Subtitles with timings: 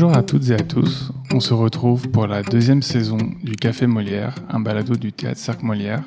[0.00, 1.12] Bonjour à toutes et à tous.
[1.30, 5.66] On se retrouve pour la deuxième saison du Café Molière, un balado du théâtre Cercle
[5.66, 6.02] Molière.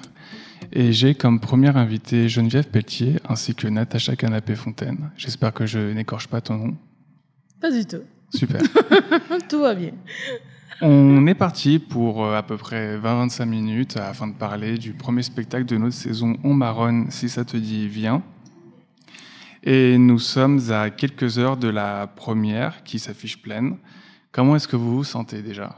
[0.71, 5.11] Et j'ai comme première invitée Geneviève Pelletier ainsi que Natacha Canapé-Fontaine.
[5.15, 6.75] J'espère que je n'écorche pas ton nom.
[7.61, 8.01] Pas du tout.
[8.33, 8.63] Super.
[9.47, 9.91] Tout va bien.
[10.81, 15.21] On est parti pour euh, à peu près 20-25 minutes afin de parler du premier
[15.21, 18.23] spectacle de notre saison On Marronne, si ça te dit, viens.
[19.65, 23.77] Et nous sommes à quelques heures de la première qui s'affiche pleine.
[24.33, 25.77] Comment est-ce que vous vous sentez déjà?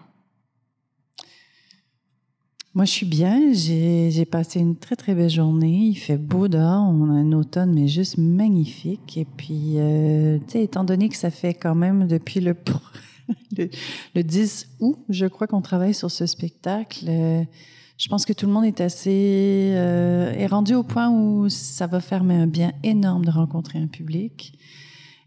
[2.73, 3.53] Moi, je suis bien.
[3.53, 5.89] J'ai passé une très, très belle journée.
[5.89, 6.89] Il fait beau dehors.
[6.89, 9.17] On a un automne, mais juste magnifique.
[9.17, 12.55] Et puis, euh, tu sais, étant donné que ça fait quand même depuis le,
[13.57, 13.69] le,
[14.15, 17.05] le 10 août, je crois qu'on travaille sur ce spectacle.
[17.07, 17.43] euh,
[17.97, 21.87] je pense que tout le monde est assez euh, est rendu au point où ça
[21.87, 24.57] va faire un bien énorme de rencontrer un public.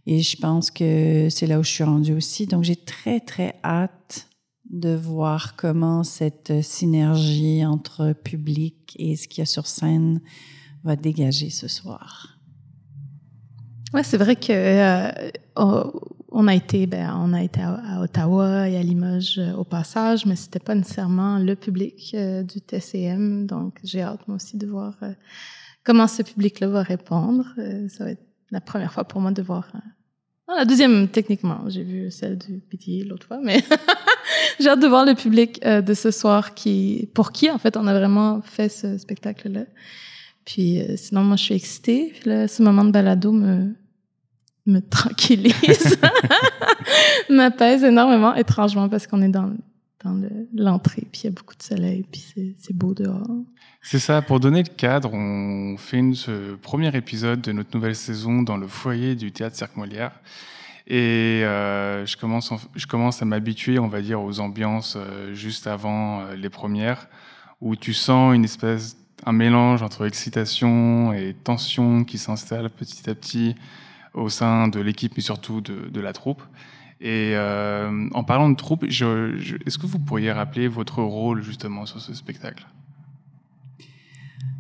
[0.07, 2.47] Et je pense que c'est là où je suis rendue aussi.
[2.47, 4.29] Donc j'ai très très hâte
[4.71, 10.21] de voir comment cette synergie entre public et ce qu'il y a sur scène
[10.85, 12.39] va dégager ce soir.
[13.95, 15.31] Ouais, c'est vrai que euh,
[16.31, 20.27] on- a été, ben, on a été à, Ottawa et à Limoges euh, au passage,
[20.27, 23.47] mais c'était pas nécessairement le public euh, du TCM.
[23.47, 25.13] Donc, j'ai hâte moi aussi de voir euh,
[25.85, 27.47] comment ce public-là va répondre.
[27.89, 29.71] Ça va être la première fois pour moi de voir.
[30.49, 31.61] non, la deuxième, techniquement.
[31.69, 33.63] J'ai vu celle du PTA l'autre fois, mais
[34.61, 37.87] j'ai hâte de voir le public de ce soir qui, pour qui, en fait, on
[37.87, 39.65] a vraiment fait ce spectacle-là.
[40.45, 42.13] Puis sinon, moi, je suis excitée.
[42.19, 43.75] Puis là, ce moment de balado me,
[44.69, 45.99] me tranquillise,
[47.31, 49.51] m'apaise énormément, étrangement, parce qu'on est dans,
[50.05, 52.23] dans le- l'entrée, puis il y a beaucoup de soleil, puis
[52.59, 53.27] c'est- beau dehors.
[53.83, 58.43] C'est ça, pour donner le cadre, on fait ce premier épisode de notre nouvelle saison
[58.43, 60.13] dans le foyer du théâtre Cirque Molière.
[60.87, 65.35] Et euh, je, commence en- je commence à m'habituer, on va dire, aux ambiances euh,
[65.35, 67.09] juste avant euh, les premières,
[67.61, 73.15] où tu sens une espèce, un mélange entre excitation et tension qui s'installe petit à
[73.15, 73.55] petit
[74.19, 76.43] au sein de l'équipe, mais surtout de, la troupe.
[77.01, 82.01] Et euh, en parlant de troupe, est-ce que vous pourriez rappeler votre rôle justement sur
[82.01, 82.67] ce spectacle?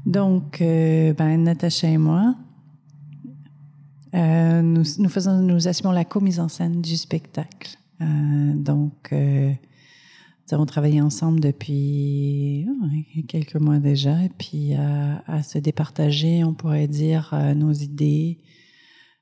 [0.06, 2.36] Donc, euh, ben, Natacha et moi,
[4.14, 7.76] euh, nous, nous, faisons, assumons la co-mise en scène du spectacle.
[8.00, 12.64] Donc, nous avons travaillé ensemble depuis
[13.26, 18.38] quelques mois déjà, et puis à, se départager, on pourrait dire, nos idées,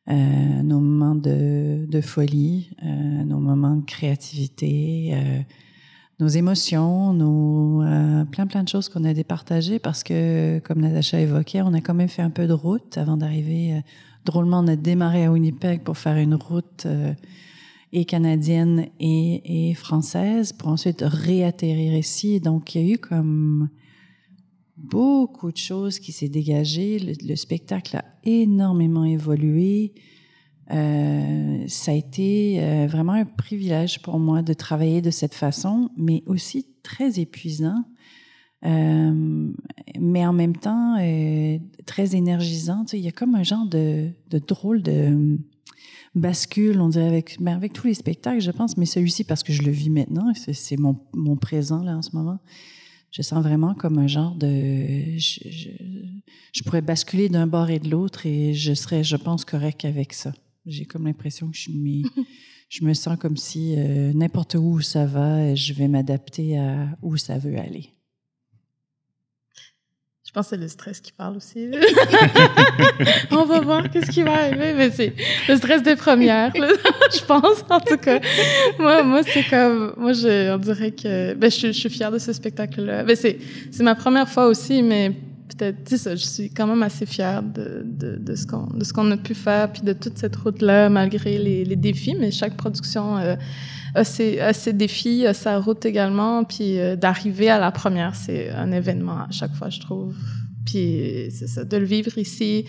[0.09, 5.41] euh, nos moments de, de folie, euh, nos moments de créativité, euh,
[6.21, 11.21] nos émotions, nos euh, plein plein de choses qu'on a départagées parce que, comme Natacha
[11.21, 13.75] évoquait, on a quand même fait un peu de route avant d'arriver.
[13.75, 13.81] euh,
[14.25, 17.13] drôlement, on a démarré à Winnipeg pour faire une route euh,
[17.93, 22.41] et canadienne et, et française pour ensuite réatterrir ici.
[22.41, 23.69] Donc, il y a eu comme
[24.77, 26.99] beaucoup de choses qui s'est dégagé.
[26.99, 29.95] Le, le spectacle a énormément évolué.
[30.73, 35.91] Euh, ça a été euh, vraiment un privilège pour moi de travailler de cette façon,
[35.97, 37.85] mais aussi très épuisant,
[38.65, 39.53] euh,
[40.01, 40.97] mais en même temps
[41.87, 42.85] très énergisant.
[42.85, 44.11] Tu sais, il y a comme un genre de,
[44.47, 45.39] drôle de
[46.17, 49.53] bascule, on dirait, avec, ben, avec tous les spectacles, je pense, mais celui-ci, parce que
[49.53, 52.39] je le vis maintenant, c'est- c'est mon, mon présent là en ce moment.
[53.11, 55.17] Je sens vraiment comme un genre de...
[55.19, 55.71] Je, je,
[56.53, 60.13] je pourrais basculer d'un bord et de l'autre et je serais, je pense, correct avec
[60.13, 60.33] ça.
[60.67, 62.05] J'ai comme l'impression que je, m'y-
[62.69, 67.17] je me sens comme si euh, n'importe où ça va, je vais m'adapter à où
[67.17, 67.91] ça veut aller.
[70.37, 71.71] Pense que c'est le stress qui parle aussi.
[73.31, 75.15] On va voir qu'est-ce qui va arriver, mais c'est
[75.49, 78.21] le stress des premières, je pense, en tout cas.
[78.79, 82.13] Moi, moi c'est comme, moi, je, on dirait que, ben, je, suis- je suis fière
[82.13, 83.05] de ce spectacle-là.
[83.05, 83.39] Ben, c'est,
[83.71, 85.13] c'est ma première fois aussi, mais
[85.49, 88.93] peut-être, ça, je suis quand même assez fière de, de, de ce qu'on, de ce
[88.93, 92.57] qu'on a pu faire, puis de toute cette route-là, malgré les, les défis, mais chaque
[92.57, 93.37] production euh,
[93.95, 98.15] a, ses, a ses défis, a sa route également, puis euh, d'arriver à la première,
[98.15, 100.15] c'est un événement à chaque fois, je trouve.
[100.67, 102.67] Puis c'est ça, de le vivre ici,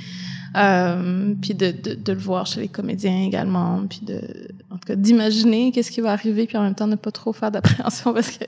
[0.56, 4.22] euh, puis de, de, le voir chez les comédiens également, puis de,
[4.70, 7.34] en tout cas, d'imaginer qu'est-ce qui va arriver, puis en même temps ne pas trop
[7.34, 8.46] faire d'appréhension parce que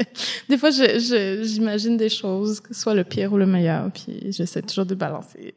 [0.48, 4.62] des fois, j'imagine des choses, que ce soit le pire ou le meilleur, puis j'essaie
[4.62, 5.54] toujours de balancer.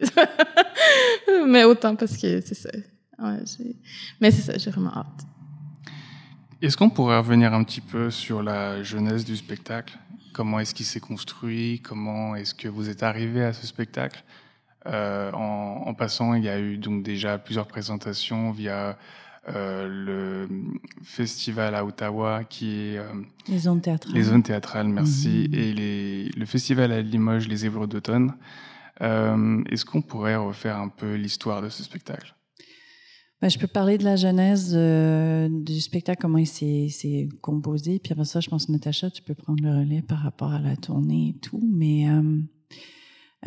[1.47, 2.71] Mais autant parce que c'est ça.
[3.23, 3.39] Ouais,
[4.21, 5.27] Mais c'est ça, j'ai vraiment hâte.
[6.61, 9.99] Est-ce qu'on pourrait revenir un petit peu sur la jeunesse du spectacle?
[10.33, 11.81] Comment est-ce qu'il s'est construit?
[11.81, 14.25] Comment est-ce que vous êtes arrivé à ce spectacle?
[14.87, 18.99] Euh, en, en passant, il y a eu donc déjà plusieurs présentations via
[19.49, 20.47] le
[21.03, 23.01] festival à Ottawa qui est
[23.49, 24.15] les zones théâtrales.
[24.15, 25.59] Les zones théâtrales, merci, mhm.
[25.59, 28.35] et les, le festival à Limoges, les Évreux d'automne.
[29.01, 32.35] Est-ce qu'on pourrait refaire un peu l'histoire de ce spectacle?
[33.43, 37.99] Ben, je peux parler de la genèse du spectacle, comment il s'est composé.
[37.99, 40.77] Puis après ça, je pense, Natacha, tu peux prendre le relais par rapport à la
[40.77, 41.61] tournée et tout.
[41.71, 42.09] Mais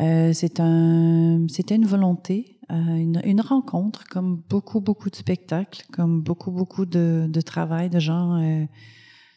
[0.00, 6.20] euh, c'est un, c'était une volonté, euh, une, rencontre, comme beaucoup, beaucoup de spectacles, comme
[6.20, 8.64] beaucoup, beaucoup de, de travail de gens euh,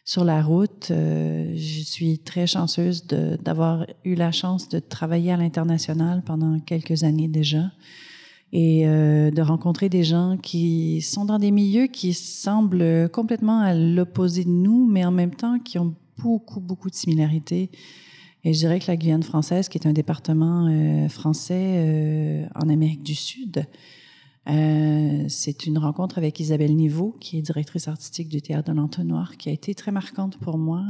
[0.04, 0.90] sur la route.
[0.90, 7.04] Euh, je suis très chanceuse d'avoir eu la chance de travailler à l'international pendant quelques
[7.04, 7.70] années déjà
[8.52, 13.74] et euh, de rencontrer des gens qui sont dans des milieux qui semblent complètement à
[13.74, 17.70] l'opposé de nous, mais en même temps qui ont beaucoup, beaucoup de similarités.
[18.42, 22.68] Et je dirais que la Guyane française, qui est un département euh, français euh, en
[22.68, 23.66] Amérique du Sud,
[25.28, 29.48] c'est une rencontre avec Isabelle Niveau, qui est directrice artistique du Théâtre de l'Entonnoir, qui
[29.48, 30.82] a été très marquante pour moi.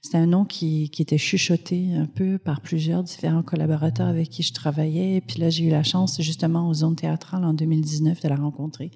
[0.00, 4.42] C'était un nom qui, qui, était chuchoté un peu par plusieurs différents collaborateurs avec qui
[4.42, 5.16] je travaillais.
[5.16, 8.36] Et puis là, j'ai eu la chance, justement, aux zones théâtrales en 2019, de la
[8.36, 8.92] rencontrer.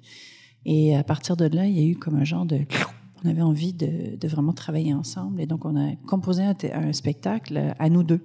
[0.65, 2.59] Et à partir de là, il y a eu comme un genre de...
[3.25, 5.39] On avait envie de, de vraiment travailler ensemble.
[5.39, 8.19] Et donc, on a composé un, un spectacle à nous deux.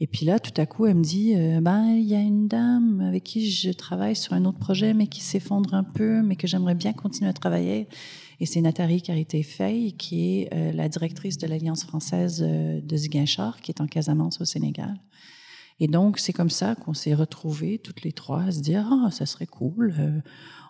[0.00, 2.46] Et puis là, tout à coup, elle me dit, euh, ben, il y a une
[2.46, 6.36] dame avec qui je travaille sur un autre projet, mais qui s'effondre un peu, mais
[6.36, 7.88] que j'aimerais bien continuer à travailler.
[8.38, 13.60] Et c'est Nathalie Carité-Fay, qui est euh, la directrice de l'Alliance française euh, de Ziguinchor,
[13.60, 14.94] qui est en Casamance au Sénégal.
[15.80, 19.10] Et donc, c'est comme ça qu'on s'est retrouvés toutes les trois à se dire, ah,
[19.10, 20.22] ça serait cool.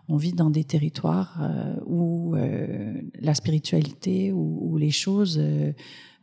[0.09, 1.39] Euh, on vit dans des territoires
[1.87, 2.35] où
[3.21, 5.41] la spiritualité, où, les choses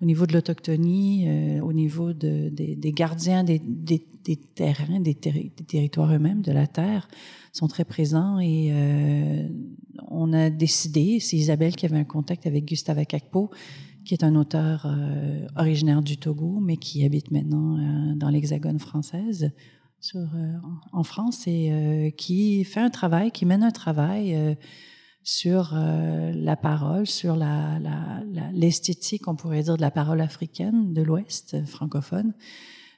[0.02, 3.60] au niveau de l'autochtonie, euh, au niveau de, des gardiens des,
[4.56, 7.08] terrains, des, territoires eux-mêmes, de la terre,
[7.54, 8.40] sont très présents.
[8.40, 9.48] Et euh,
[10.10, 13.52] on a décidé, c'est Isabelle qui avait un contact avec Gustave Akakpo,
[14.04, 17.78] qui est un auteur euh, originaire du Togo, mais qui habite maintenant
[18.16, 19.52] dans l'Hexagone française,
[20.06, 20.28] sur,
[20.92, 24.57] en France, et qui fait un travail, qui mène un travail
[25.25, 27.36] sur euh, la parole, sur
[28.54, 32.36] l'esthétique, on pourrait dire, de la parole africaine de l'Ouest euh, francophone.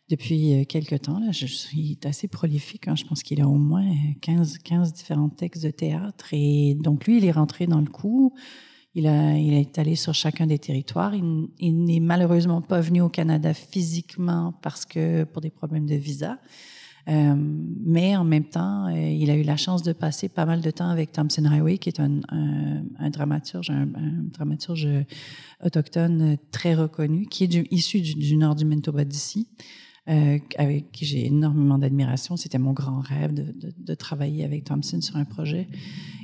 [0.09, 2.89] Depuis euh, quelques temps, là, je suis assez prolifique.
[2.89, 2.95] Hein.
[2.98, 3.89] Je pense qu'il a au moins
[4.21, 6.27] 15, 15 différents textes de théâtre.
[6.33, 8.33] Et donc, lui, il est rentré dans le coup.
[8.94, 11.15] Il est allé sur chacun des territoires.
[11.15, 15.95] Il, il n'est malheureusement pas venu au Canada physiquement parce que pour des problèmes de
[15.95, 16.39] visa.
[17.07, 17.36] Euh,
[17.86, 20.71] mais en même temps, euh, il a eu la chance de passer pas mal de
[20.71, 23.88] temps avec Thompson Highway, qui est un, dramaturge, un,
[24.33, 24.88] dramaturge
[25.63, 29.48] autochtone très reconnu, qui est issu du, nord du Manitoba d'ici.
[30.09, 32.38] Euh, avec qui j'ai énormément d'admiration.
[32.38, 35.68] C'était mon grand rêve de, travailler avec Thompson sur un projet.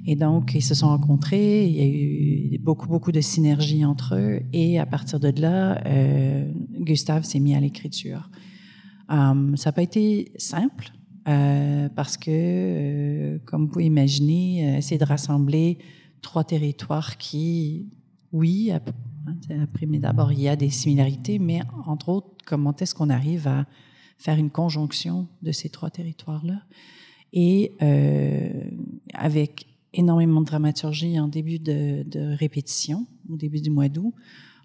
[0.06, 1.66] Et donc, ils se sont rencontrés.
[1.66, 4.40] Il y a eu beaucoup, beaucoup de synergie entre eux.
[4.54, 5.84] Et à partir de là,
[6.80, 8.30] Gustave s'est mis à l'écriture.
[9.10, 10.92] Um, ça n'a pas été simple
[11.28, 15.78] euh, parce que, euh, comme vous pouvez imaginer, c'est de rassembler
[16.22, 17.90] trois territoires qui,
[18.32, 23.10] oui, après, mais d'abord, il y a des similarités, mais entre autres, comment est-ce qu'on
[23.10, 23.66] arrive à
[24.18, 26.62] faire une conjonction de ces trois territoires-là?
[27.34, 28.64] Et euh,
[29.14, 34.14] avec énormément de dramaturgie en début de répétition, au début du mois d'août,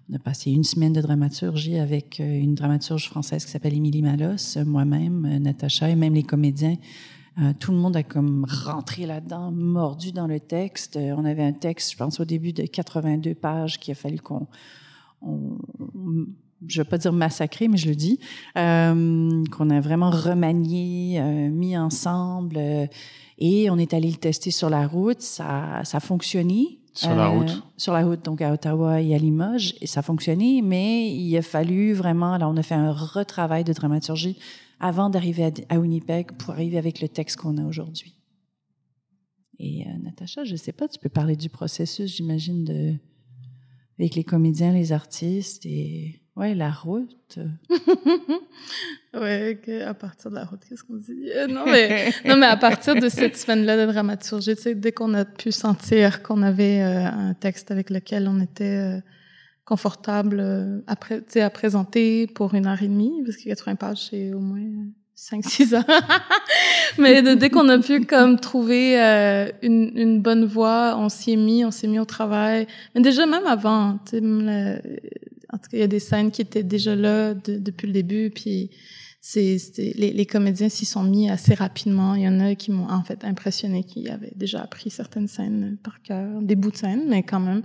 [0.09, 4.01] on a passé une semaine de dramaturgie avec euh, une dramaturge française qui s'appelle Émilie
[4.01, 6.77] Malos, moi-même, euh, Natacha et même les comédiens.
[7.37, 10.97] Euh, tout le monde a comme rentré là-dedans, mordu dans le texte.
[10.97, 14.47] on avait un texte, je pense, au début de 82 pages qu'il a fallu qu'on...
[15.23, 18.19] je ne vais pas dire massacré, mais je le dis,
[18.55, 22.57] qu'on a vraiment remanié, mis ensemble.
[23.37, 25.21] et on est allé le tester sur la route.
[25.21, 26.78] Ça, ça a fonctionné.
[26.93, 27.49] Sur la route.
[27.49, 31.13] Euh, sur la route, donc à Ottawa et à Limoges, et ça a fonctionné, mais
[31.13, 34.37] il a fallu vraiment, là, on a fait un retravail de dramaturgie
[34.79, 38.15] avant d'arriver à, Winnipeg pour arriver avec le texte qu'on a aujourd'hui.
[39.59, 42.95] Et euh, Natacha, je ne sais pas, tu peux parler du processus, j'imagine, de
[43.99, 47.37] avec les comédiens, les artistes et Ouais, la route.
[49.13, 51.29] ouais, à partir de la route, qu'est-ce qu'on dit?
[51.35, 54.93] Euh, non, mais, non, mais à partir de cette semaine-là de dramaturgie, tu sais, dès
[54.93, 59.01] qu'on a pu sentir qu'on avait euh, un texte avec lequel on était euh,
[59.65, 60.39] confortable
[60.87, 60.95] à,
[61.43, 64.61] à présenter pour une heure et demie, parce que 80 pages, c'est au moins
[65.17, 65.83] 5-6 heures.
[66.97, 68.97] mais dès qu'on a pu comme trouver
[69.61, 72.65] une, une bonne voie, on s'y est mis, on s'est mis au travail.
[72.95, 74.21] Mais déjà, même avant, sais,
[75.51, 78.29] en tout cas, il y a des scènes qui étaient déjà là depuis le début,
[78.29, 78.69] puis
[79.21, 82.15] c'est, les, les, comédiens s'y sont mis assez rapidement.
[82.15, 85.77] Il y en a qui m'ont en fait impressionné, qui avaient déjà appris certaines scènes
[85.83, 87.63] par cœur, des bouts de scène, mais quand même.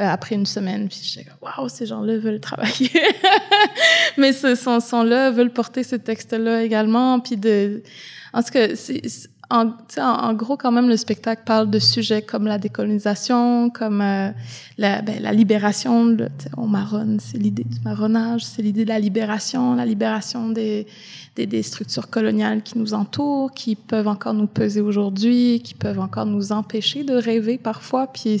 [0.00, 2.90] Euh, après une semaine, puis j'étais waouh, ces gens-là veulent travailler.
[4.18, 7.80] mais ce sont, sont là, veulent porter ce texte-là également, puis de,
[8.32, 9.02] en tout cas, c'est,
[9.54, 14.30] en, gros, quand même, le spectacle parle de sujets comme la décolonisation, comme euh,
[14.78, 16.16] la, ben, la, libération.
[16.56, 20.86] On marronne, c'est l'idée du marronnage, c'est l'idée de la libération, la libération des,
[21.62, 26.50] structures coloniales qui nous entourent, qui peuvent encore nous peser aujourd'hui, qui peuvent encore nous
[26.50, 28.08] empêcher de rêver parfois.
[28.08, 28.40] Puis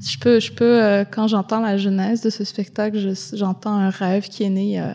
[0.00, 2.98] je peux, euh, quand j'entends la genèse de ce spectacle,
[3.32, 4.94] j'entends un rêve qui est né euh,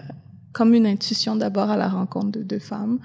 [0.54, 3.00] comme une intuition d'abord à la rencontre de deux femmes,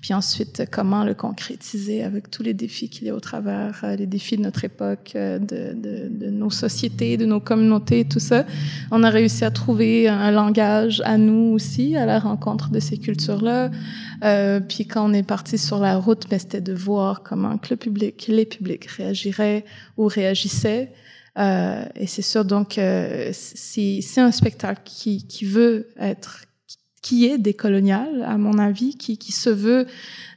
[0.00, 3.96] puis ensuite comment le concrétiser avec tous les défis qu'il y a au travers, euh,
[3.96, 8.20] les défis de notre époque, euh, de, de, de, nos sociétés, de nos communautés, tout
[8.20, 8.46] ça.
[8.90, 12.98] On a réussi à trouver un langage à nous aussi, à la rencontre de ces
[12.98, 13.70] cultures-là.
[14.24, 17.68] Euh, puis quand on est parti sur la route, ben, c'était de voir comment que
[17.70, 19.64] le public, les publics réagiraient
[19.96, 20.92] ou réagissaient.
[21.38, 26.44] Euh, et c'est sûr, donc, euh, c'est un spectacle qui, qui veut être
[27.06, 29.86] qui est décolonial, à mon avis, qui, qui se veut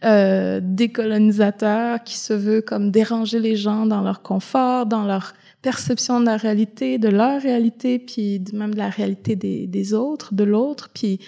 [0.05, 6.21] euh, décolonisateur, qui se veut comme déranger les gens dans leur confort, dans leur perception
[6.21, 10.45] de la réalité, de leur réalité, puis même de la réalité des, des autres, de
[10.45, 10.89] l'autre.
[10.93, 11.19] Puis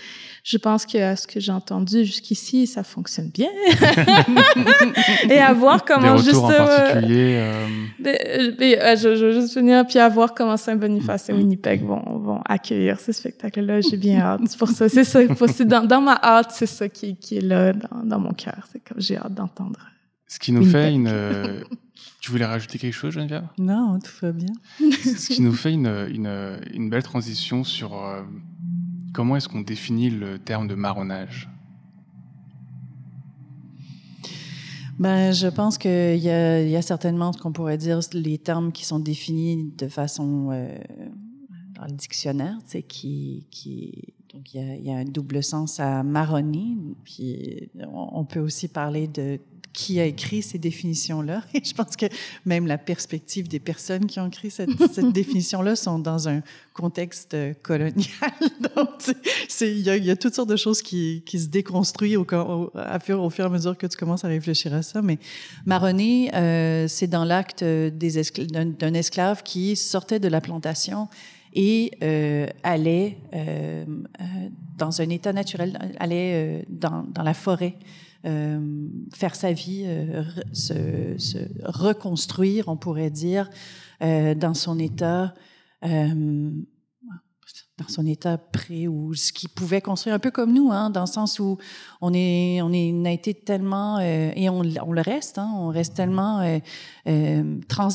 [0.43, 3.49] je pense que à ce que j'ai entendu jusqu'ici, ça fonctionne bien.
[5.29, 6.35] et à voir comment des juste.
[6.35, 7.67] En particulier, euh...
[7.99, 12.19] Des, euh, je, je, veux juste finir, puis à voir comment Saint-Boniface et Winnipeg vont,
[12.19, 13.81] vont accueillir ce spectacle-là.
[13.81, 14.41] J'ai bien hâte.
[14.47, 14.87] C'est pour ça.
[14.87, 15.19] C'est ça.
[15.65, 18.65] Dans, dans ma hâte, c'est ça qui, qui est là dans, dans mon cœur.
[18.71, 19.79] C'est comme j'ai hâte d'entendre.
[20.31, 21.07] Ce qui nous fait une.
[21.09, 21.61] euh,
[22.21, 23.49] Tu voulais rajouter quelque chose, Geneviève?
[23.57, 24.53] Non, tout va bien.
[24.79, 28.21] Ce qui nous fait une, une, une belle transition sur euh,
[29.13, 31.49] comment est-ce qu'on définit le terme de marronnage?
[34.99, 38.37] Ben, je pense qu'il y a, il y a certainement ce qu'on pourrait dire les
[38.37, 40.77] termes qui sont définis de façon euh,
[41.75, 45.03] dans le dictionnaire, tu sais, qui, qui donc il y, a, il y a un
[45.03, 46.77] double sens à marronner.
[47.03, 49.41] Puis on peut aussi parler de
[49.73, 51.43] qui a écrit ces définitions-là.
[51.53, 52.05] Et je pense que
[52.45, 56.41] même la perspective des personnes qui ont écrit cette, cette définition-là sont dans un
[56.73, 58.31] contexte colonial.
[58.75, 58.89] Donc,
[59.61, 62.25] il, y a, il y a toutes sortes de choses qui, qui se déconstruisent au,
[62.25, 65.01] fur, au fur et à mesure que tu commences à réfléchir à ça.
[65.01, 65.19] Mais
[65.65, 71.07] marronner, euh, c'est dans l'acte d'un, esclave qui sortait de la plantation
[71.53, 73.85] et euh, allait euh,
[74.77, 80.23] dans un état naturel, allait euh, dans, dans la forêt euh, faire sa vie, euh,
[80.53, 83.49] se, se, reconstruire, on pourrait dire,
[84.01, 85.33] euh, dans son état,
[85.83, 86.51] euh,
[87.89, 91.07] son état prêt ou ce qu'il pouvait construire, un peu comme nous, hein, dans le
[91.07, 91.57] sens où
[92.01, 95.49] on est, on, est, on a été tellement euh, et on, on, le reste, hein,
[95.55, 96.59] on reste tellement
[97.07, 97.89] euh, tra,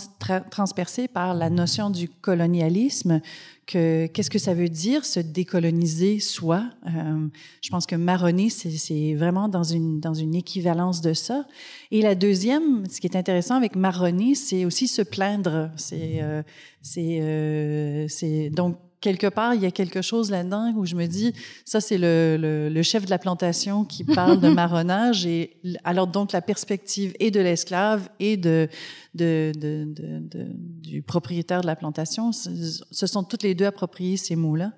[0.51, 3.21] transpercé par la notion du colonialisme
[3.67, 6.65] que qu'est-ce que ça veut dire se décoloniser soi?
[6.87, 7.29] Euh,
[7.61, 11.47] Je pense que marronner, c'est vraiment dans une dans une équivalence de ça.
[11.91, 15.71] Et la deuxième, ce qui est intéressant avec marronner, c'est aussi se plaindre.
[15.77, 16.43] C'est euh,
[16.81, 21.07] c'est euh, c'est donc quelque part, il y a quelque chose là-dedans où je me
[21.07, 21.33] dis,
[21.65, 26.07] ça c'est le, le, le, chef de la plantation qui parle de marronnage, et alors
[26.07, 28.69] donc la perspective et de l'esclave et de,
[29.15, 30.47] de, de, de,
[30.83, 34.73] du propriétaire de la plantation, ce sont toutes les deux appropriés ces mots-là.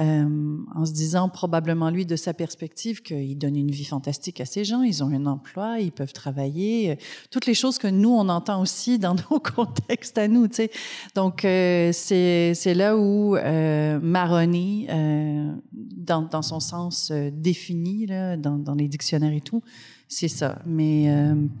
[0.00, 4.44] Euh, en se disant probablement lui de sa perspective qu'il donne une vie fantastique à
[4.44, 6.94] ces gens, ils ont un emploi, ils peuvent travailler, euh,
[7.30, 10.70] toutes les choses que nous on entend aussi dans nos contextes à nous, tu sais.
[11.14, 18.58] Donc euh, c'est là où euh, Maroni, euh, dans dans son sens défini là, dans
[18.58, 19.62] dans les dictionnaires et tout,
[20.08, 20.58] c'est ça.
[20.66, 21.08] Mais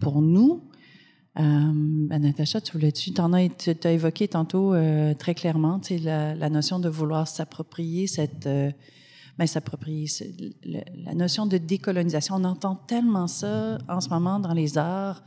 [0.00, 0.60] pour nous
[1.42, 3.48] ben, Natacha, tu voulais tu t'en as,
[3.84, 8.46] as évoqué tantôt euh, très clairement, tu sais, la, la, notion de vouloir s'approprier cette,
[8.46, 8.70] euh,
[9.36, 10.08] ben, s'approprier
[10.64, 12.36] la, la notion de décolonisation.
[12.36, 15.24] On entend tellement ça en ce moment dans les arts.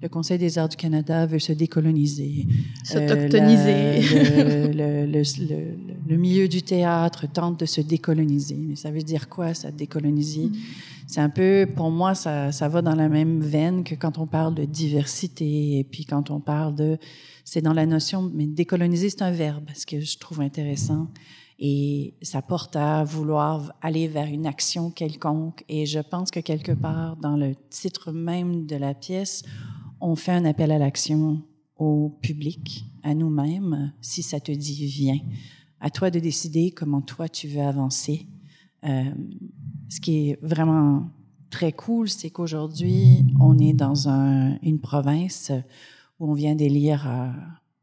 [0.00, 2.46] Le Conseil des arts du Canada veut se décoloniser.
[2.84, 3.98] S'autochtoniser.
[4.14, 5.76] Euh, le, le, le,
[6.08, 8.54] le, milieu du théâtre tente de se décoloniser.
[8.54, 10.46] Mais ça veut dire quoi, ça, décoloniser?
[10.46, 10.97] Mm -hmm.
[11.08, 14.54] C'est un peu, pour moi, ça, va dans la même veine que quand on parle
[14.54, 16.98] de diversité et puis quand on parle de...
[17.44, 18.30] C'est dans la notion...
[18.34, 21.08] Mais décoloniser, c'est un verbe, ce que je trouve intéressant.
[21.58, 25.64] Et ça porte à vouloir aller vers une action quelconque.
[25.70, 29.44] Et je pense que quelque part, dans le titre même de la pièce,
[30.02, 31.42] on fait un appel à l'action
[31.78, 33.94] au public, à nous-mêmes.
[34.02, 35.20] Si ça te dit, viens.
[35.80, 38.26] À toi de décider comment toi tu veux avancer.
[38.84, 39.04] Euh,
[39.88, 41.08] ce qui est vraiment
[41.50, 45.52] très cool, c'est qu'aujourd'hui, on est dans un, une province
[46.20, 47.34] où on vient d'élire un,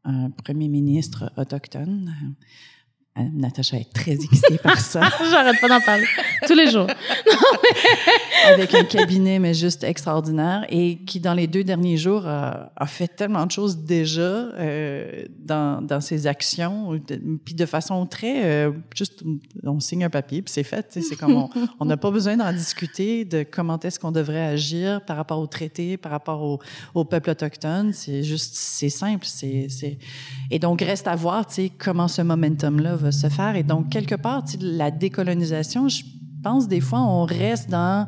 [0.04, 2.14] un premier ministre autochtone.
[3.18, 5.00] Euh, Natacha est très excitée par ça.
[5.30, 6.04] J'arrête pas d'en parler
[6.46, 6.86] tous les jours.
[8.46, 12.86] Avec un cabinet, mais juste extraordinaire, et qui, dans les deux derniers jours, a, a
[12.86, 17.00] fait tellement de choses déjà euh, dans, dans ses actions,
[17.44, 18.44] puis de façon très...
[18.44, 19.24] Euh, juste,
[19.64, 20.98] on signe un papier, puis c'est fait.
[21.00, 21.48] C'est comme
[21.80, 25.46] on n'a pas besoin d'en discuter de comment est-ce qu'on devrait agir par rapport au
[25.46, 26.60] traité, par rapport au,
[26.94, 27.92] au peuple autochtone.
[27.94, 29.24] C'est juste, c'est simple.
[29.26, 29.68] C'est,
[30.50, 31.46] Et donc, reste à voir
[31.78, 33.56] comment ce momentum-là va se faire.
[33.56, 36.02] Et donc, quelque part, la décolonisation, je
[36.42, 38.06] pense des fois, on reste dans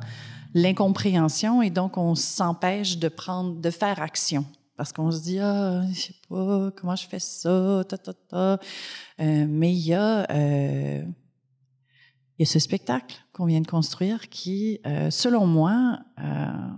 [0.55, 4.45] l'incompréhension et donc on s'empêche de prendre, de faire action.
[4.77, 8.61] Parce qu'on se dit, ah, je sais pas, comment je fais ça, ta, ta, ta.
[9.21, 11.03] Euh, mais il y a, euh,
[12.39, 15.99] il y a ce spectacle qu'on vient de construire qui, euh, selon moi,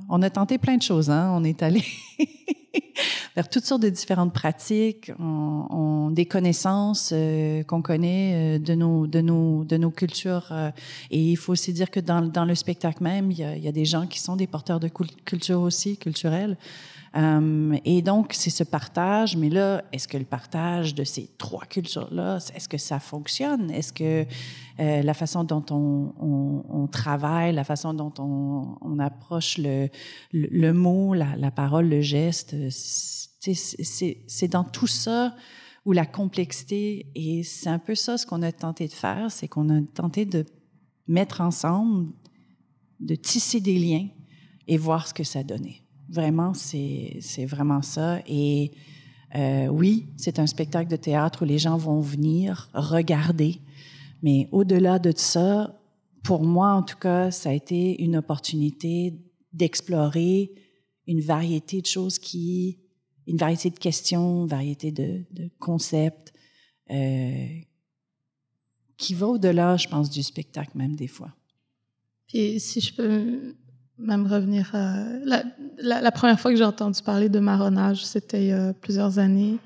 [0.08, 1.10] on a tenté plein de choses.
[1.10, 1.30] Hein?
[1.34, 1.84] On est allé
[3.36, 8.74] vers toutes sortes de différentes pratiques, on, on des connaissances euh, qu'on connaît euh, de
[8.74, 10.48] nos de nos de nos cultures.
[10.50, 10.70] Euh,
[11.10, 13.62] et il faut aussi dire que dans, dans le spectacle même, il y, a, il
[13.62, 16.56] y a des gens qui sont des porteurs de culture aussi culturelle.
[17.12, 21.64] Um, et donc, c'est ce partage, mais là, est-ce que le partage de ces trois
[21.66, 23.70] cultures-là, est-ce que ça fonctionne?
[23.70, 24.26] Est-ce que
[24.78, 31.88] euh, la façon dont on, travaille, la façon dont on, approche le, mot, la parole,
[31.88, 35.34] le geste, c'est dans tout ça
[35.84, 39.48] où la complexité, et c'est un peu ça ce qu'on a tenté de faire, c'est
[39.48, 40.44] qu'on a tenté de
[41.08, 42.12] mettre ensemble,
[43.00, 44.08] de tisser des liens
[44.68, 45.82] et voir ce que ça donnait.
[46.10, 48.20] Vraiment, c'est vraiment ça.
[48.26, 48.72] Et
[49.36, 53.60] euh, oui, c'est un spectacle de théâtre où les gens vont venir regarder,
[54.22, 55.80] mais au-delà de ça,
[56.24, 59.14] pour moi en tout cas, ça a été une opportunité
[59.52, 60.50] d'explorer
[61.06, 62.78] une variété de choses qui
[63.26, 65.24] une variété de questions, une variété de,
[65.60, 66.32] concepts
[66.90, 67.46] euh,
[68.96, 71.32] qui va au-delà, je pense, du spectacle même des fois.
[72.26, 73.54] Puis si je peux
[74.00, 78.52] même revenir à la, première fois que j'ai entendu parler de marronnage, c'était il y
[78.52, 79.58] a plusieurs années.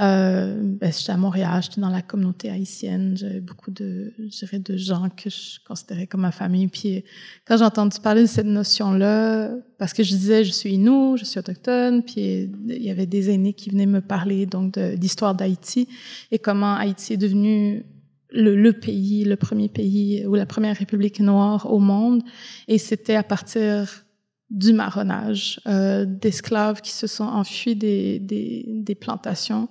[0.00, 5.10] Euh, ben, j'étais à Montréal, j'étais dans la communauté haïtienne, j'avais beaucoup de, de gens
[5.10, 6.68] que je considérais comme ma famille.
[6.68, 7.04] Puis
[7.46, 11.24] quand j'ai entendu parler de cette notion-là, parce que je disais, je suis Inou, je
[11.24, 15.86] suis autochtone, puis il y avait des aînés qui venaient me parler donc d'histoire d'Haïti
[16.30, 17.84] et comment Haïti est devenu
[18.32, 22.22] le, le, pays, le premier pays ou la première république noire au monde.
[22.68, 24.04] Et c'était à partir
[24.50, 29.68] du marronnage, euh, d'esclaves qui se sont enfuis des, des, des, plantations,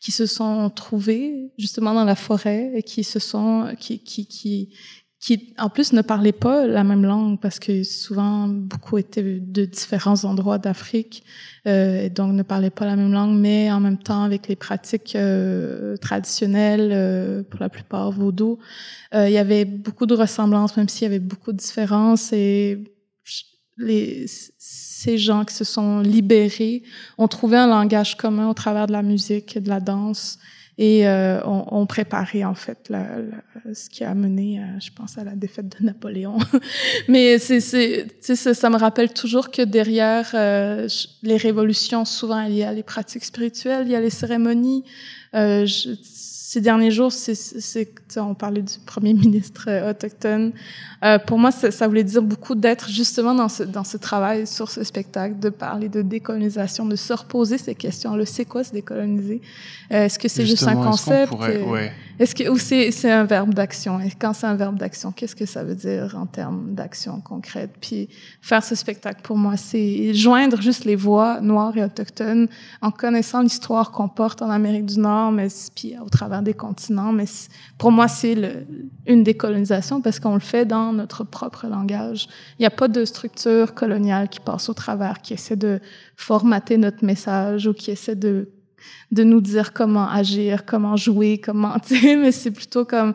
[0.00, 4.74] qui se sont trouvés justement dans la forêt et qui se sont, qui, qui, qui,
[5.18, 9.64] qui en plus ne parlaient pas la même langue parce que souvent beaucoup étaient de
[9.64, 11.24] différents endroits d'Afrique
[11.66, 14.56] euh, et donc ne parlaient pas la même langue, mais en même temps avec les
[14.56, 18.58] pratiques euh, traditionnelles, euh, pour la plupart vaudou,
[19.14, 22.78] euh, il y avait beaucoup de ressemblances, même s'il y avait beaucoup de différences et
[23.78, 24.26] les,
[24.58, 26.82] ces gens qui se sont libérés
[27.16, 30.38] ont trouvé un langage commun au travers de la musique et de la danse
[30.78, 34.90] et euh, ont, ont, préparé en fait la, la, ce qui a mené, à, je
[34.90, 36.36] pense, à la défaite de Napoléon.
[37.08, 40.86] Mais c'est, ça, ça me rappelle toujours que derrière euh,
[41.22, 44.84] les révolutions, souvent il y a les pratiques spirituelles, il y a les cérémonies.
[45.34, 45.90] Euh, je,
[46.56, 50.52] ces derniers jours, c'est, on parlait du premier ministre euh, autochtone.
[51.04, 54.46] Euh, pour moi, ça, ça, voulait dire beaucoup d'être justement dans ce, dans ce travail
[54.46, 58.16] sur ce spectacle, de parler de décolonisation, de se reposer ces questions.
[58.16, 59.42] Le c'est quoi se décoloniser?
[59.92, 61.92] Euh, Est-ce que c'est juste un concept est-ce pourrait, ouais.
[62.18, 64.00] Est-ce que ou c'est, c'est un verbe d'action?
[64.00, 67.72] Et quand c'est un verbe d'action, qu'est-ce que ça veut dire en termes d'action concrète?
[67.80, 68.08] Puis
[68.40, 72.48] faire ce spectacle pour moi, c'est joindre juste les voix noires et autochtones
[72.80, 77.12] en connaissant l'histoire qu'on porte en Amérique du Nord, mais puis au travers des continents.
[77.12, 77.26] Mais
[77.76, 78.36] pour moi, c'est
[79.06, 82.28] une décolonisation parce qu'on le fait dans notre propre langage.
[82.58, 85.80] Il n'y a pas de structure coloniale qui passe au travers, qui essaie de
[86.16, 88.48] formater notre message ou qui essaie de
[89.12, 93.14] de nous dire comment agir, comment jouer, comment, mais c'est plutôt comme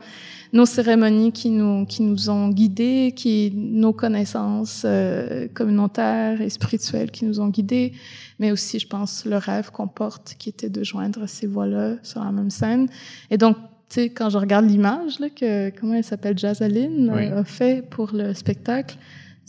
[0.53, 7.11] nos cérémonies qui nous, qui nous ont guidés, qui, nos connaissances euh, communautaires et spirituelles
[7.11, 7.93] qui nous ont guidés,
[8.39, 12.23] mais aussi, je pense, le rêve qu'on porte qui était de joindre ces voix-là sur
[12.23, 12.87] la même scène.
[13.29, 13.55] Et donc,
[13.89, 17.27] tu sais, quand je regarde l'image, là, que, comment elle s'appelle, Jazaline, oui.
[17.27, 18.97] euh, a fait pour le spectacle,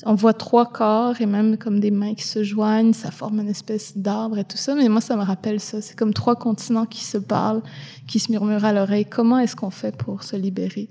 [0.04, 3.48] on voit trois corps et même comme des mains qui se joignent, ça forme une
[3.48, 4.74] espèce d'arbre et tout ça.
[4.74, 5.80] Mais moi, ça me rappelle ça.
[5.80, 7.62] C'est comme trois continents qui se parlent,
[8.06, 9.06] qui se murmurent à l'oreille.
[9.06, 10.90] Comment est-ce qu'on fait pour se libérer?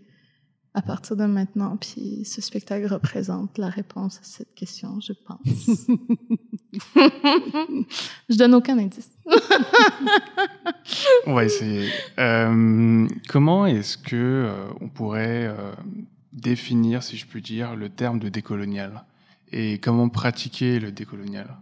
[0.74, 1.78] à partir de maintenant?
[1.78, 5.82] Puis ce spectacle représente la réponse à cette question, je pense.
[8.30, 9.12] je donne aucun indice.
[11.28, 11.90] ouais, c'est.
[12.20, 15.74] Euh, comment est-ce que euh, on pourrait euh,
[16.34, 19.04] définir, si je puis dire, le terme de décolonial
[19.52, 21.58] et comment pratiquer le décolonial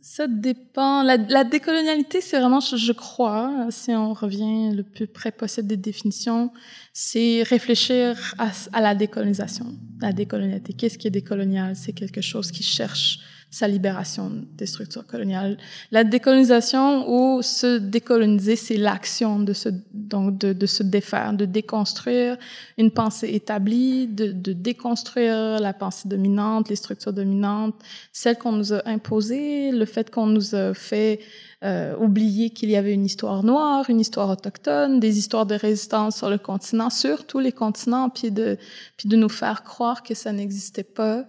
[0.00, 1.02] ça dépend.
[1.02, 6.52] La, décolonialité, c'est vraiment, je, crois, si on revient le plus près possible des définitions,
[6.92, 9.66] c'est réfléchir à, à, la décolonisation.
[10.00, 11.76] La décolonialité, qu'est-ce qui est décolonial?
[11.76, 15.58] C'est quelque chose qui cherche sa libération des structures coloniales.
[15.90, 21.46] La décolonisation ou se décoloniser, c'est l'action de se, donc de, de, se défaire, de
[21.46, 22.36] déconstruire
[22.78, 27.74] une pensée établie, de, de déconstruire la pensée dominante, les structures dominantes,
[28.12, 31.18] celles qu'on nous a imposées, le fait qu'on nous a fait
[31.64, 36.16] euh, oublier qu'il y avait une histoire noire, une histoire autochtone, des histoires de résistance
[36.16, 38.58] sur le continent, sur tous les continents, puis de,
[38.96, 41.26] puis de nous faire croire que ça n'existait pas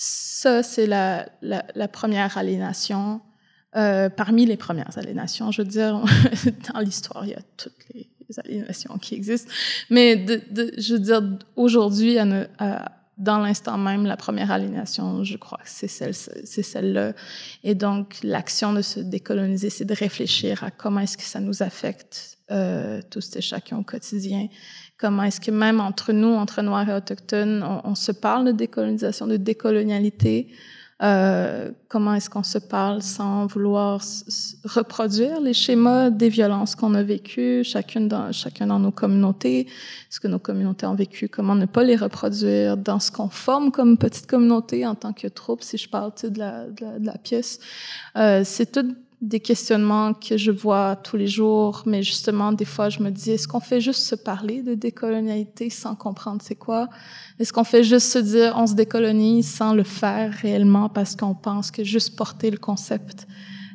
[0.00, 1.28] ça, c'est la,
[1.92, 3.20] première aliénation.
[3.74, 6.04] Euh, parmi les premières aliénations, je veux dire,
[6.72, 8.08] dans l'histoire, il y a toutes les
[8.38, 9.50] aliénations qui existent.
[9.90, 10.24] Mais
[10.78, 11.22] je veux dire,
[11.56, 15.88] aujourd'hui, dans l'instant même, la première aliénation, je crois que c'est
[16.62, 17.12] celle-là.
[17.64, 21.60] Et donc, l'action de se décoloniser, c'est de réfléchir à comment est-ce que ça nous
[21.64, 24.46] affecte euh, tous et chacun au quotidien
[24.98, 29.28] Comment est-ce que même entre nous, entre Noirs et Autochtones, on, se parle de décolonisation,
[29.28, 30.48] de décolonialité?
[31.00, 34.00] Euh, comment est-ce qu'on se parle sans vouloir
[34.64, 39.68] reproduire les schémas des violences qu'on a vécues, chacune dans, chacun dans nos communautés,
[40.10, 43.70] ce que nos communautés ont vécu, comment ne pas les reproduire dans ce qu'on forme
[43.70, 47.06] comme petite communauté en tant que troupe, si je parle de la, de, la, de
[47.06, 47.60] la pièce?
[48.16, 52.88] Euh, c'est tout des questionnements que je vois tous les jours, mais justement, des fois,
[52.88, 56.88] je me dis, est-ce qu'on fait juste se parler de décolonialité sans comprendre c'est quoi?
[57.40, 61.34] Est-ce qu'on fait juste se dire, on se décolonise sans le faire réellement parce qu'on
[61.34, 63.26] pense que juste porter le concept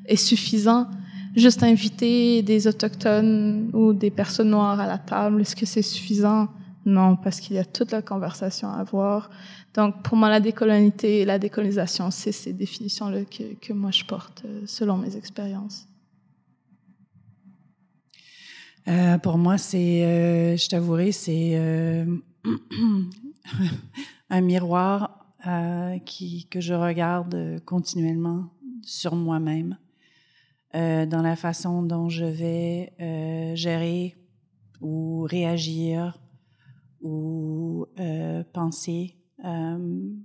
[0.05, 0.87] est suffisant?
[1.35, 6.47] Juste inviter des Autochtones ou des personnes noires à la table, est-ce que c'est suffisant?
[6.85, 9.29] Non, parce qu'il y a toute la conversation à avoir.
[9.73, 14.43] Donc, pour moi, la décolonité la décolonisation, c'est ces définitions-là que, que, moi je porte
[14.45, 15.87] euh, selon mes expériences.
[18.89, 21.55] Euh, pour moi, c'est, euh, je t'avouerai, c'est
[24.29, 25.19] un miroir
[26.05, 28.49] qui, que je regarde continuellement
[28.81, 29.77] sur moi-même,
[30.73, 32.93] dans la façon dont je vais
[33.55, 34.15] gérer
[34.79, 36.17] ou réagir
[37.03, 37.85] ou
[38.53, 40.15] penser euh,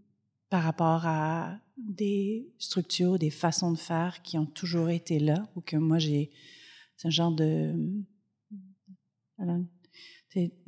[0.48, 5.60] par rapport à des structures, des façons de faire qui ont toujours été là ou
[5.60, 6.30] que moi j'ai.
[6.96, 7.74] C'est un genre de.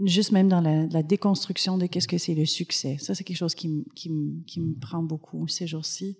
[0.04, 2.98] juste même dans la, déconstruction de qu'est-ce que c'est le succès.
[2.98, 6.18] Ça, c'est quelque chose qui, qui me prend beaucoup ces jours-ci.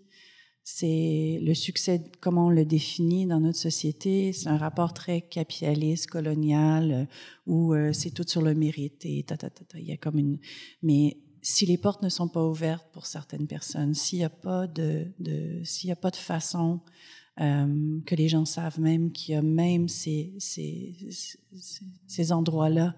[0.73, 4.33] C'est le succès, comment on le définit dans notre société.
[4.33, 7.05] C'est un rapport très capitaliste, colonial, euh,
[7.47, 9.79] où euh, c'est tout sur le mérite et ta, ta, ta, ta.
[9.79, 10.39] Il y a comme une.
[10.83, 14.69] Mais si les portes ne sont pas ouvertes pour certaines personnes, s'il n'y a pas
[14.69, 16.81] de, de s'il a pas de façon
[17.40, 20.94] euh, que les gens savent même qu'il y a même ces, ces,
[22.07, 22.94] ces endroits-là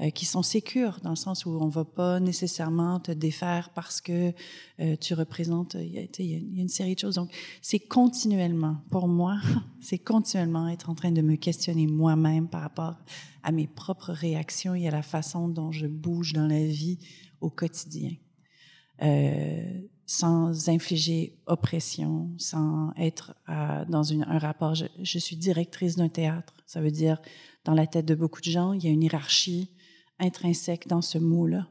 [0.00, 3.70] euh, qui sont sécures, dans le sens où on ne va pas nécessairement te défaire
[3.70, 4.32] parce que
[4.80, 7.14] euh, tu représentes, il y, a, une série de choses.
[7.14, 7.30] Donc,
[7.62, 9.38] c'est continuellement, pour moi,
[9.80, 12.96] c'est continuellement être en train de me questionner moi-même par rapport
[13.44, 16.98] à mes propres réactions et à la façon dont je bouge dans la vie
[17.40, 18.10] au quotidien,
[19.00, 24.74] euh, sans infliger oppression, sans être euh, dans un rapport.
[24.74, 26.54] Je, suis directrice d'un théâtre.
[26.66, 27.20] Ça veut dire,
[27.64, 29.70] dans la tête de beaucoup de gens, il y a une hiérarchie
[30.18, 31.68] intrinsèque dans ce mot-là.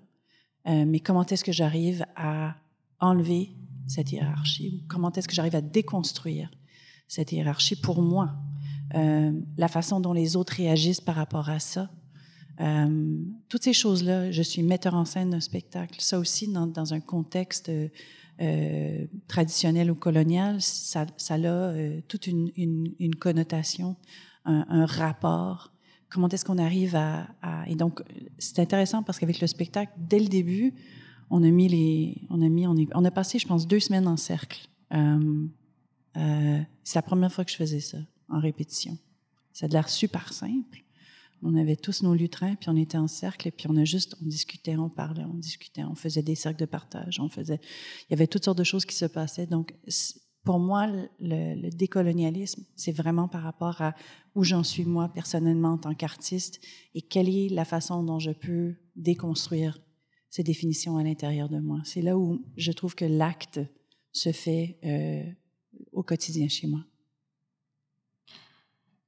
[0.67, 2.55] Euh, mais comment est-ce que j'arrive à
[2.99, 3.51] enlever
[3.87, 4.83] cette hiérarchie?
[4.87, 6.49] Comment est-ce que j'arrive à déconstruire
[7.07, 8.33] cette hiérarchie pour moi?
[8.95, 11.89] Euh, la façon dont les autres réagissent par rapport à ça,
[12.61, 15.99] euh, toutes ces choses-là, je suis metteur en scène d'un spectacle.
[15.99, 17.71] Ça aussi, dans, un contexte
[18.41, 23.95] euh, traditionnel ou colonial, ça, a euh, toute une, connotation,
[24.45, 25.71] un, rapport.
[26.09, 27.27] Comment est-ce qu'on arrive à,
[27.67, 28.03] Et donc,
[28.37, 30.73] c'est intéressant parce qu'avec le spectacle, dès le début,
[31.29, 34.07] on a mis les, on a mis, on, on a passé, je pense, deux semaines
[34.07, 34.67] en cercle.
[36.83, 37.97] C'est la première fois que je faisais ça
[38.29, 38.97] en répétition.
[39.53, 40.82] Ça a l'air super simple.
[41.43, 44.15] On avait tous nos lutrins, puis on était en cercle, et puis on a juste,
[44.21, 47.59] on discutait, on parlait, on discutait, on faisait des cercles de partage, on faisait,
[48.09, 49.47] il y avait toutes sortes de choses qui se passaient.
[49.47, 49.73] Donc,
[50.43, 50.87] pour moi,
[51.19, 53.95] le, décolonialisme, c'est vraiment par rapport à
[54.35, 56.59] où j'en suis moi personnellement en tant qu'artiste
[56.93, 59.79] et quelle est la façon dont je peux déconstruire
[60.29, 61.79] ces définitions à l'intérieur de moi.
[61.85, 63.59] C'est là où je trouve que l'acte
[64.11, 65.23] se fait euh,
[65.91, 66.83] au quotidien chez moi.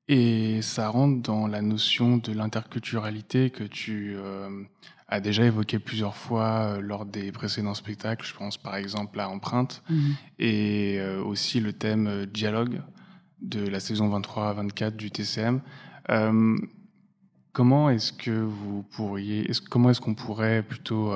[0.08, 4.64] Et ça rentre dans la notion de l'interculturalité que tu euh,
[5.08, 8.26] as déjà évoqué plusieurs fois euh, lors des précédents spectacles.
[8.26, 10.16] Je pense par exemple à Empreinte mhm.
[10.38, 12.82] et euh, aussi le thème dialogue
[13.42, 15.62] de la saison 23-24 du TCM.
[17.52, 21.14] comment est-ce que vous pourriez, comment est-ce qu'on pourrait plutôt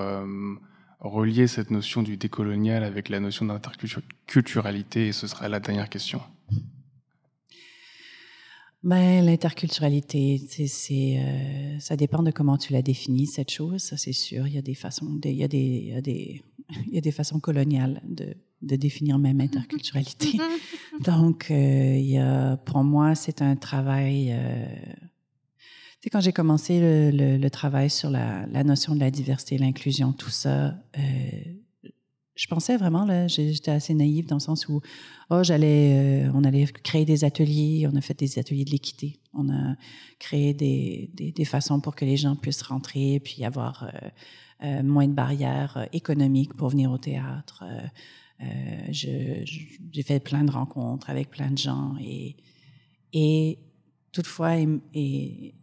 [1.00, 6.22] relier cette notion du décolonial avec la notion d'interculturalité Et ce sera la dernière question.
[8.82, 14.14] Ben, l'interculturalité, c'est, euh, ça dépend de comment tu la définis, cette chose, ça c'est
[14.14, 14.48] sûr.
[14.48, 16.42] Il y a des façons, il y a des, il y a des,
[16.88, 20.38] il y a des façons coloniales de, de définir même interculturalité.
[21.06, 24.32] Donc, euh, il y a, pour moi, c'est un travail.
[24.32, 24.66] Euh,
[26.02, 29.12] tu sais, quand j'ai commencé le, le, le, travail sur la, la notion de la
[29.12, 31.02] diversité, l'inclusion, tout ça, euh,
[32.40, 34.80] je pensais vraiment, là, j'étais assez naïve dans le sens où,
[35.30, 39.20] oh, j'allais, euh, on allait créer des ateliers, on a fait des ateliers de l'équité,
[39.34, 39.76] on a
[40.20, 44.10] créé des, des, façons pour que les gens puissent rentrer, puis avoir euh,
[44.64, 47.66] euh moins de barrières économiques pour venir au théâtre.
[48.90, 49.44] J'ai
[50.06, 52.38] fait plein de rencontres avec plein de gens et,
[53.12, 53.60] et
[54.14, 54.56] toutefois,
[54.94, 55.56] et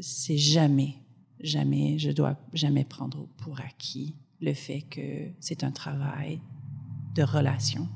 [0.00, 0.94] c'est jamais,
[1.40, 6.40] jamais, je dois jamais prendre pour acquis le fait que c'est un travail
[7.14, 7.88] de relation.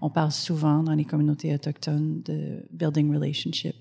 [0.00, 3.76] On parle souvent dans les communautés autochtones de building relationship,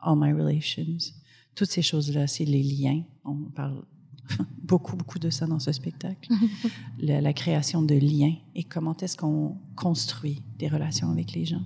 [0.00, 1.12] all my relations.
[1.54, 3.02] Toutes ces choses-là, c'est les liens.
[3.24, 3.84] On parle
[4.64, 6.28] beaucoup, beaucoup de ça dans ce spectacle.
[6.98, 11.62] la, la, création de liens et comment est-ce qu'on construit des relations avec les gens.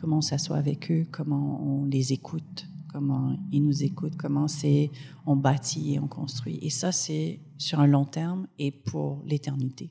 [0.00, 4.92] Comment on s'assoit avec eux, comment on les écoute, comment ils nous écoutent, comment c'est
[5.26, 6.60] on bâtit et on construit.
[6.62, 9.90] Et ça, c'est sur un long terme et pour l'éternité.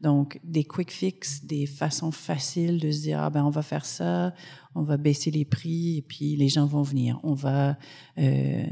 [0.00, 3.84] Donc, des quick fix, des façons faciles de se dire, ah ben, on va faire
[3.84, 4.34] ça,
[4.74, 7.20] on va baisser les prix et puis les gens vont venir.
[7.22, 7.76] On va,
[8.16, 8.64] euh,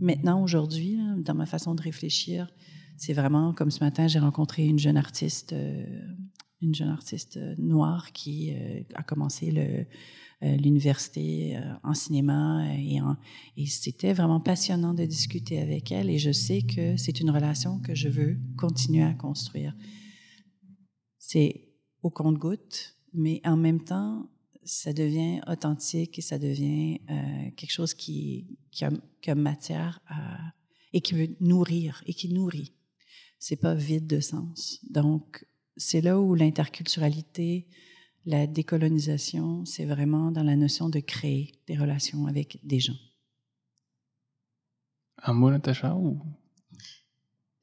[0.00, 2.46] maintenant, aujourd'hui, dans ma façon de réfléchir,
[2.96, 5.84] c'est vraiment comme ce matin, j'ai rencontré une jeune artiste, euh,
[6.60, 9.52] une jeune artiste noire qui euh, a commencé
[10.44, 16.32] euh, l'université euh, en cinéma et, c'était vraiment passionnant de discuter avec elle et je
[16.32, 19.74] sais que c'est une relation que je veux continuer à construire.
[21.18, 21.68] C'est
[22.02, 24.28] au compte-goutte, mais en même temps,
[24.64, 30.38] ça devient authentique et ça devient euh, quelque chose qui, qui, a, matière à,
[30.92, 32.72] et qui veut nourrir et qui nourrit.
[33.38, 34.80] C'est pas vide de sens.
[34.90, 37.66] Donc, c'est là où l'interculturalité
[38.26, 42.96] la décolonisation, c'est vraiment dans la notion de créer des relations avec des gens.
[45.22, 46.20] Un mot, Natacha, ou?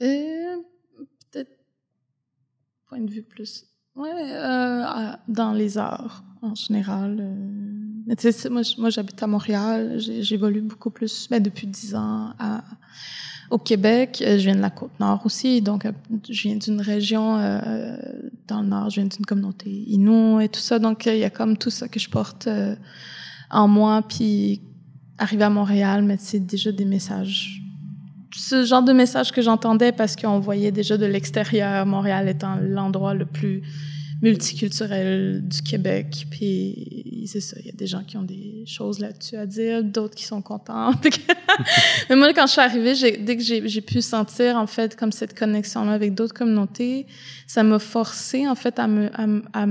[0.02, 0.62] Euh,
[1.32, 1.52] Peut-être
[2.86, 3.66] point de vue plus.
[3.96, 7.18] Ouais, euh, dans les arts en général.
[7.20, 7.71] Euh.
[8.50, 9.98] Moi, j'habite à Montréal.
[10.00, 12.64] J'évolue beaucoup plus, ben, depuis dix ans, à,
[13.52, 14.24] au Québec.
[14.26, 15.92] Euh, je viens de la côte nord aussi, donc euh,
[16.28, 17.96] je viens d'une région euh,
[18.48, 20.80] dans le nord, je viens d'une communauté Innu et tout ça.
[20.80, 22.50] Donc il y a comme tout ça que je porte
[23.50, 24.02] en moi.
[24.08, 24.62] Puis
[25.18, 27.62] arrivé à Montréal, mais c'est déjà des messages.
[28.34, 33.14] Ce genre de messages que j'entendais parce qu'on voyait déjà de l'extérieur Montréal étant l'endroit
[33.14, 33.62] le plus
[34.22, 36.28] multiculturel du Québec.
[36.30, 39.84] Puis c'est ça, il y a des gens qui ont des choses là-dessus à dire,
[39.84, 40.92] d'autres qui sont contents.
[42.10, 45.38] Mais moi, quand je suis arrivée, dès que j'ai pu sentir en fait comme cette
[45.38, 47.08] connexion-là avec d'autres communautés,
[47.48, 49.10] ça m'a forcé en fait à me,
[49.54, 49.66] à,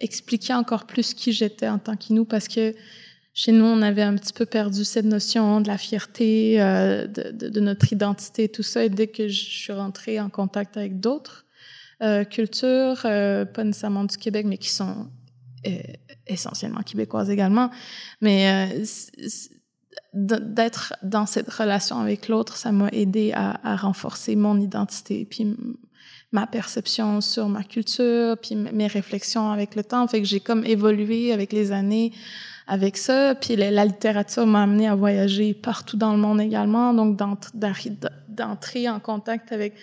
[0.00, 2.74] expliquer encore plus qui j'étais en tant qu'Inou parce que
[3.34, 7.48] chez nous, on avait un petit peu perdu cette notion de la fierté, euh, de,
[7.48, 8.84] de, notre identité, tout ça.
[8.84, 11.46] Et dès que je suis rentrée en contact avec d'autres,
[12.02, 15.08] euh, cultures, euh, pas nécessairement du Québec, mais qui sont
[15.66, 15.78] euh,
[16.26, 17.70] essentiellement québécoises également.
[18.20, 18.70] Mais
[20.12, 25.56] d'être dans cette relation avec l'autre, ça m'a aidé à, à, renforcer mon identité, puis
[26.32, 30.06] ma perception sur ma culture, puis mes réflexions avec le temps.
[30.08, 32.12] Fait que j'ai comme évolué avec les années
[32.66, 33.34] avec ça.
[33.34, 37.18] Puis la, littérature m'a amené à voyager partout dans le monde également, donc
[38.28, 39.74] d'entrer en contact avec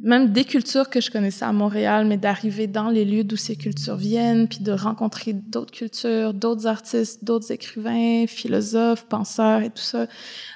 [0.00, 3.56] même des cultures que je connaissais à Montréal, mais d'arriver dans les lieux d'où ces
[3.56, 9.82] cultures viennent, puis de rencontrer d'autres cultures, d'autres artistes, d'autres écrivains, philosophes, penseurs et tout
[9.82, 10.06] ça.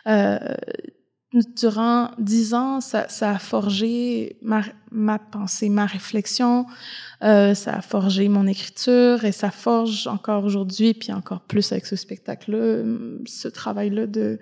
[0.06, 0.38] Euh,
[1.56, 6.66] durant dix ans, ça, ça a forgé ma, ma pensée, ma réflexion,
[7.24, 11.86] euh, ça a forgé mon écriture et ça forge encore aujourd'hui, puis encore plus avec
[11.86, 12.84] ce spectacle-là,
[13.26, 14.38] ce travail-là de,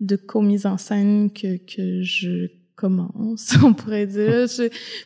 [0.00, 4.46] de co-mise en scène que, que je commence, on pourrait dire.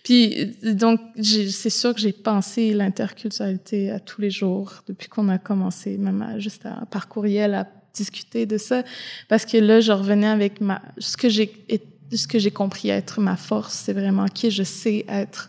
[0.04, 5.38] puis donc, c'est sûr que j'ai pensé l'interculturalité à tous les jours depuis qu'on a
[5.38, 8.82] commencé, même à, juste à, par courriel à discuter de ça
[9.28, 11.48] parce que là je revenais avec ma ce que j'ai
[12.10, 15.48] ce que j'ai compris être ma force c'est vraiment qui je sais être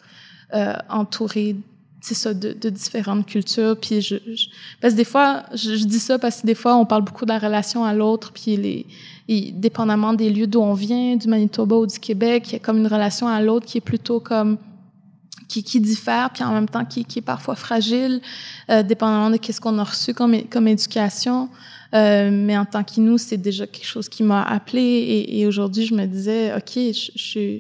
[0.54, 1.56] euh, entourée
[2.06, 4.16] c'est ça de, de, différentes cultures puis je,
[4.80, 7.32] parce que des fois je, dis ça parce que des fois on parle beaucoup de
[7.32, 8.86] la relation à l'autre puis les
[9.28, 12.60] et, dépendamment des lieux d'où on vient du Manitoba ou du Québec il y a
[12.60, 14.58] comme une relation à l'autre qui est plutôt comme
[15.48, 18.20] qui, qui diffère, puis en même temps qui, qui est parfois fragile,
[18.70, 21.50] euh, dépendamment de qu'est-ce qu'on a reçu comme, comme éducation.
[21.94, 24.82] Euh, mais en tant qu'Inou, c'est déjà quelque chose qui m'a appelé.
[24.82, 27.60] Et, et aujourd'hui, je me disais, OK, je, je,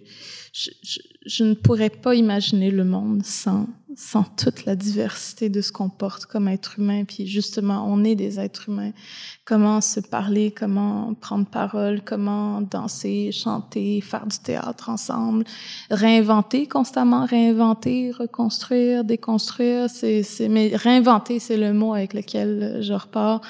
[0.51, 5.71] je, je, ne pourrais pas imaginer le monde sans, sans toute la diversité de ce
[5.71, 7.03] qu'on porte comme être humain.
[7.05, 8.91] Puis justement, on est des êtres humains.
[9.45, 15.45] Comment se parler, comment prendre parole, comment danser, chanter, faire du théâtre ensemble,
[15.89, 19.89] réinventer constamment, réinventer, reconstruire, déconstruire.
[19.89, 23.41] C'est, c'est, mais réinventer, c'est le mot avec lequel je repars.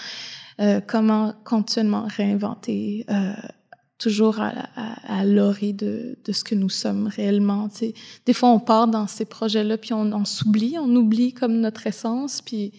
[0.61, 3.33] Euh, comment continuellement réinventer, euh,
[4.05, 7.67] toujours à, à, à l'orée de, de, ce que nous sommes réellement.
[8.27, 11.87] Des fois, on part dans ces projets-là, puis on, on s'oublie, on oublie comme notre
[11.87, 12.71] essence, puis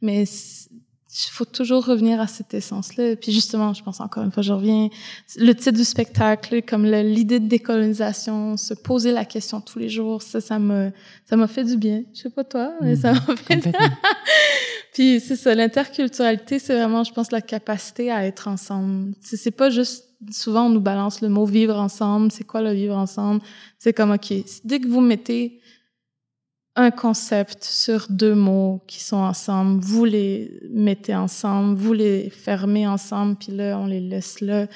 [0.00, 3.14] mais il faut toujours revenir à cette essence-là.
[3.16, 4.88] Puis justement, je pense encore une fois, je reviens,
[5.36, 10.22] le titre du spectacle, comme l'idée de décolonisation, se poser la question tous les jours,
[10.22, 10.92] ça, ça m'a,
[11.28, 12.04] ça m'a fait du bien.
[12.14, 13.60] Je sais pas toi, mais ça m'a fait.
[14.92, 19.14] Puis c'est ça, l'interculturalité, c'est vraiment, je pense, la capacité à être ensemble.
[19.20, 22.32] C'est pas juste, souvent on nous balance le mot vivre ensemble.
[22.32, 23.40] C'est quoi le vivre ensemble?
[23.78, 24.32] C'est comme, OK,
[24.64, 25.60] dès que vous mettez
[26.76, 32.86] un concept sur deux mots qui sont ensemble, vous les mettez ensemble, vous les fermez
[32.86, 34.66] ensemble, puis là, on les laisse là.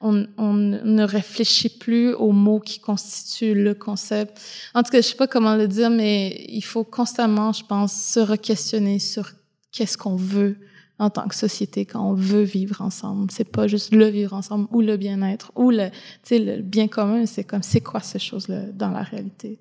[0.00, 4.38] On, on, ne réfléchit plus aux mots qui constituent le concept.
[4.74, 7.94] En tout cas, je sais pas comment le dire, mais il faut constamment, je pense,
[7.94, 9.30] se re-questionner sur
[9.76, 10.56] qu'est-ce qu'on veut
[10.98, 13.30] en tant que société quand on veut vivre ensemble.
[13.30, 15.90] C'est pas juste le vivre ensemble ou le bien-être ou le,
[16.30, 17.26] le bien commun.
[17.26, 19.58] C'est comme c'est quoi ces choses-là dans la réalité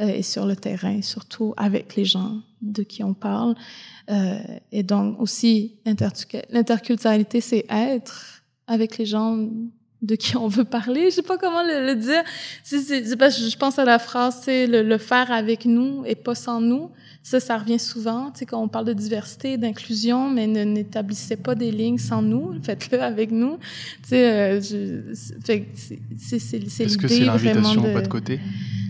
[0.00, 3.54] euh, et sur le terrain, surtout avec les gens de qui on parle.
[4.10, 4.40] Euh,
[4.72, 9.38] et donc aussi l'interculturalité, c'est être avec les gens
[10.02, 11.10] de qui on veut parler.
[11.10, 12.24] Je sais pas comment le, dire.
[12.64, 16.60] C'est, c'est, je pense à la phrase, c'est le faire avec nous et pas sans
[16.60, 16.90] nous.
[17.22, 21.36] Ça, ça revient souvent, tu sais, quand on parle de diversité, d'inclusion, mais ne n'établissez
[21.36, 23.58] pas des lignes sans nous, faites-le avec nous.
[24.02, 24.60] Tu sais, euh,
[25.44, 25.68] c'est
[26.16, 28.40] c'est Est-ce que c'est l'invitation au pas de côté?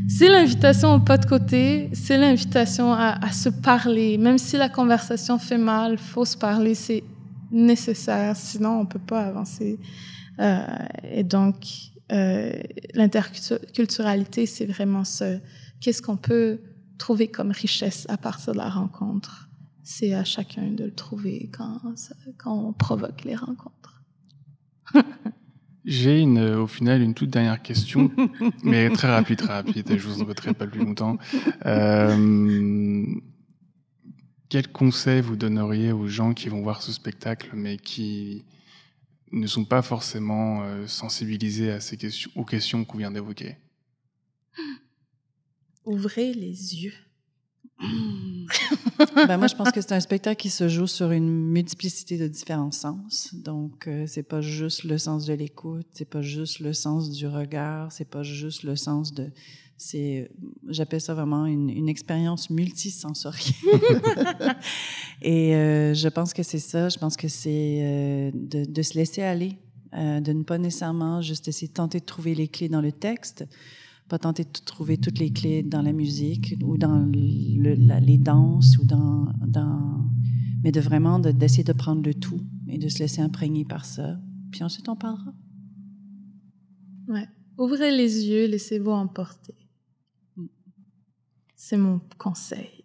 [0.08, 4.68] C'est l'invitation au pas de côté, c'est l'invitation à, à, se parler, même si la
[4.68, 7.04] conversation fait mal, faut se parler, c'est
[7.52, 9.78] nécessaire, sinon on peut pas avancer.
[10.40, 10.64] Euh,
[11.12, 11.56] et donc,
[12.10, 12.52] euh,
[12.94, 15.38] l'interculturalité, c'est vraiment ce,
[15.80, 16.58] qu'est-ce qu'on peut
[16.98, 19.48] trouver comme richesse à partir de la rencontre.
[19.82, 21.80] C'est à chacun de le trouver quand,
[22.38, 24.02] quand on provoque les rencontres.
[25.84, 28.12] J'ai une, au final une toute dernière question,
[28.62, 31.18] mais très rapide, très rapide, je vous embêterai pas plus longtemps.
[31.66, 33.04] Euh,
[34.48, 38.44] quel conseil vous donneriez aux gens qui vont voir ce spectacle, mais qui
[39.32, 43.56] ne sont pas forcément euh, sensibilisés à ces questions, aux questions qu'on vient d'évoquer?
[45.84, 46.94] Ouvrez les yeux.
[49.26, 52.28] ben moi, je pense que c'est un spectacle qui se joue sur une multiplicité de
[52.28, 53.34] différents sens.
[53.34, 57.26] Donc, euh, c'est pas juste le sens de l'écoute, c'est pas juste le sens du
[57.26, 59.30] regard, c'est pas juste le sens de.
[59.78, 60.30] C'est,
[60.68, 63.52] j'appelle ça vraiment une, une expérience multisensorielle.
[65.22, 66.88] Et euh, je pense que c'est ça.
[66.88, 69.58] Je pense que c'est euh, de, de, se laisser aller,
[69.94, 72.92] euh, de ne pas nécessairement juste essayer de tenter de trouver les clés dans le
[72.92, 73.44] texte,
[74.12, 78.18] pas tenter de trouver toutes les clés dans la musique ou dans le, la, les
[78.18, 80.04] danses ou dans, dans
[80.62, 83.86] mais de vraiment d'essayer de, de, prendre le tout et de se laisser imprégner par
[83.86, 84.18] ça.
[84.50, 85.32] Puis ensuite, on parlera.
[87.08, 87.26] Ouais.
[87.56, 89.54] Ouvrez les yeux, laissez-vous emporter.
[91.56, 92.84] C'est mon conseil.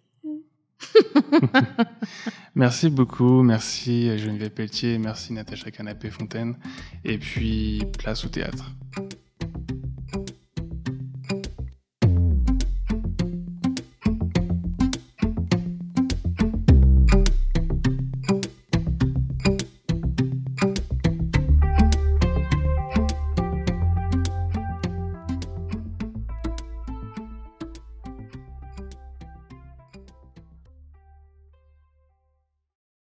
[2.56, 6.56] merci beaucoup, merci Geneviève Pelletier, merci Natacha Canapé-Fontaine,
[7.04, 8.72] et puis place au théâtre.